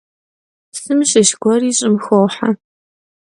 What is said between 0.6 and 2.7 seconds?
Psım şış gueri ş'ım xohe.